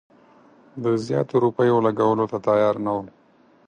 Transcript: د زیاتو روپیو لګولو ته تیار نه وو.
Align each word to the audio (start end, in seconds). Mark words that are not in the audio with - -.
د 0.83 0.85
زیاتو 1.05 1.35
روپیو 1.43 1.77
لګولو 1.85 2.25
ته 2.31 2.37
تیار 2.47 2.75
نه 2.85 2.91
وو. 2.95 3.01